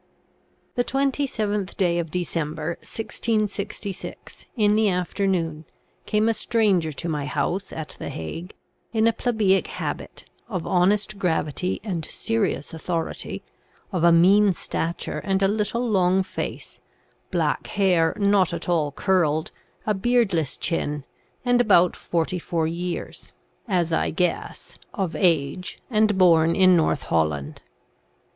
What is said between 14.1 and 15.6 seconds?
mean stature and a